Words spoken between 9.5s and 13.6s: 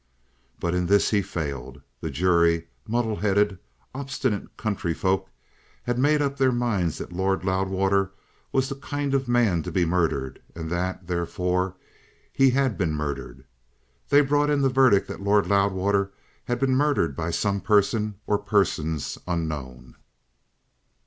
to be murdered, and that, therefore, he had been murdered.